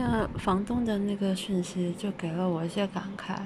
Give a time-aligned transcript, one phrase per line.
[0.00, 3.36] 那房东的那个讯息就给了我一些感慨。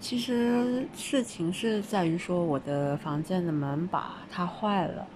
[0.00, 5.06] 其实事情是在于说，我的房间的门把它坏了，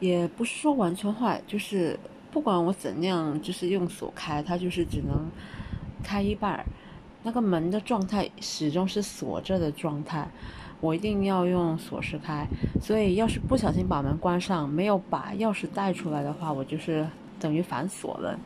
[0.00, 1.98] 也不是说完全坏，就是
[2.32, 5.30] 不管我怎样，就是用锁开，它就是只能
[6.02, 6.64] 开一半。
[7.22, 10.26] 那个门的状态始终是锁着的状态，
[10.80, 12.46] 我一定要用锁匙开。
[12.80, 17.06] 所以要是不小心把门关上，没有把钥匙带出来的话，我就是
[17.38, 18.38] 等于反锁了。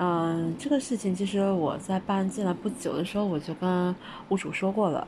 [0.00, 3.94] 嗯，这个事情其实我在搬进来不久的时候，我就跟
[4.28, 5.04] 屋主说过了，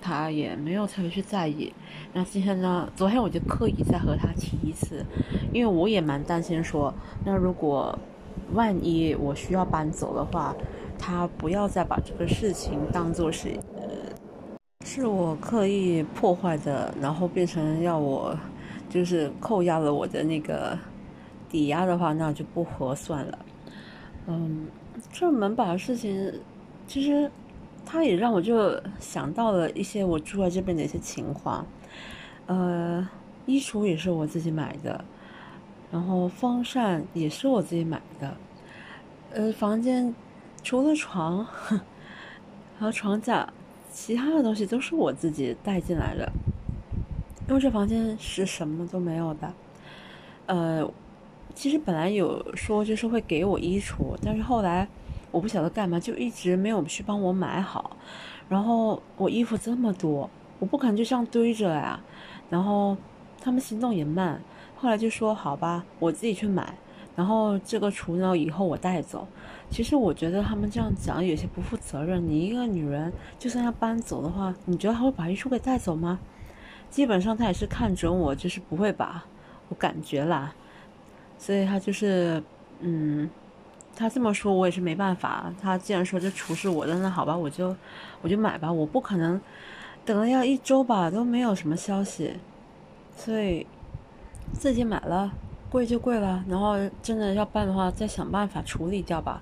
[0.00, 1.72] 他也没有特别去在意。
[2.12, 5.04] 那今天呢，昨天我就刻意再和他提一次，
[5.52, 7.98] 因为我也蛮担心说，那如果
[8.54, 10.54] 万一我需要搬走的话，
[10.96, 13.82] 他不要再把这个事情当做是呃
[14.86, 18.38] 是我刻意破坏的，然后变成要我
[18.88, 20.78] 就是扣押了我的那个
[21.50, 23.36] 抵押的话，那就不合算了。
[24.30, 24.66] 嗯，
[25.10, 26.34] 这门把的事情，
[26.86, 27.30] 其实，
[27.86, 31.66] 他也让我就想到了一些我住在这边的一些情况。
[32.44, 33.08] 呃，
[33.46, 35.02] 衣橱也是我自己买的，
[35.90, 38.36] 然后风扇也是我自己买的。
[39.32, 40.14] 呃，房间
[40.62, 41.42] 除了床，
[42.78, 43.50] 还有床架，
[43.90, 46.30] 其他的东西都是我自己带进来的。
[47.48, 49.54] 因为这房间是什么都没有的，
[50.44, 50.90] 呃。
[51.58, 54.86] 其实本来有说就是会给我衣橱，但是后来
[55.32, 57.96] 我不晓得干嘛，就一直没有去帮我买好。
[58.48, 62.00] 然后我衣服这么多，我不可能就这样堆着呀。
[62.48, 62.96] 然后
[63.40, 64.40] 他们行动也慢，
[64.76, 66.72] 后来就说好吧，我自己去买。
[67.16, 69.26] 然后这个橱呢，以后我带走。
[69.68, 72.24] 其实我觉得他们这样讲有些不负责任。
[72.24, 76.20] 你一个女人就算要搬走的话，你觉得他会把衣橱给带走吗？
[76.88, 79.26] 基本上他也是看准我，就是不会吧，
[79.70, 80.54] 我感觉啦。
[81.38, 82.42] 所以他就是，
[82.80, 83.30] 嗯，
[83.96, 85.54] 他这么说，我也是没办法。
[85.62, 87.74] 他既然说这厨是我的，那好吧，我就
[88.20, 88.70] 我就买吧。
[88.72, 89.40] 我不可能
[90.04, 92.34] 等了要一周吧，都没有什么消息，
[93.16, 93.66] 所以
[94.52, 95.32] 自己买了，
[95.70, 96.44] 贵就贵了。
[96.48, 99.40] 然后真的要办的话，再想办法处理掉吧。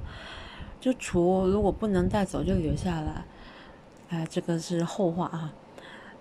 [0.78, 3.24] 就厨如果不能带走，就留下来。
[4.10, 5.52] 哎，这个是后话啊。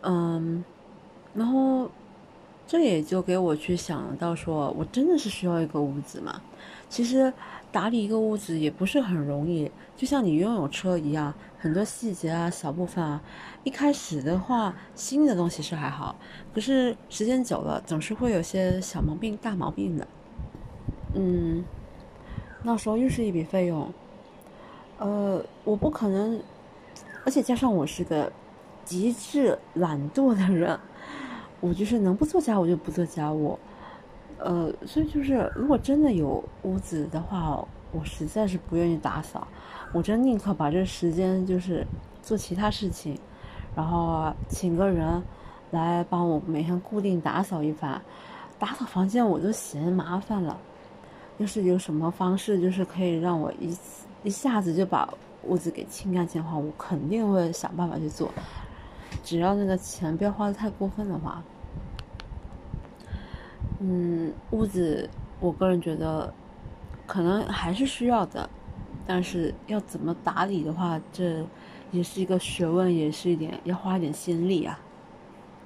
[0.02, 0.64] 嗯，
[1.34, 1.92] 然后。
[2.68, 6.42] 这也就给我去想到，说我真的是需要一个屋子嘛？
[6.90, 7.32] 其实
[7.72, 13.22] 打理一个屋子也不是很容易，就像你拥有车一样，很多细节啊、小部分啊，
[13.64, 16.16] 一开始的话新的东西是还好，
[16.56, 20.08] 可是时间久了，总是会有些小毛病、大毛病的。
[21.14, 21.64] 嗯，
[22.64, 23.94] 那时候又是一笔费用，
[24.98, 26.42] 呃，我不可能，
[27.24, 28.32] 而且加上我是个
[28.84, 30.80] 极致懒惰的人。
[31.66, 33.58] 我就是能不做家务就不做家务，
[34.38, 39.48] 呃，所以就是如果真的有屋子的话，我实在是不愿意打扫，
[39.92, 41.84] 我真宁可把这时间就是
[42.22, 43.18] 做其他事情，
[43.76, 45.24] 然后请个人
[45.72, 48.00] 来帮我每天固定打扫一番，
[48.60, 50.56] 打扫房间我都嫌麻烦了，
[51.40, 53.76] 要是有什么方式就是可以让我一
[54.22, 55.12] 一下子就把
[55.46, 58.32] 屋子给清干净的话，我肯定会想办法去做，
[59.24, 61.42] 只要那个钱不要花的太过分的话。
[63.80, 65.10] 嗯，屋子，
[65.40, 66.34] 我个人觉得
[67.06, 68.50] 可能还是需要的，
[69.06, 71.46] 但是要怎么打理的话，这
[71.92, 74.80] 也是一个学问，也是一点要花一点心力啊。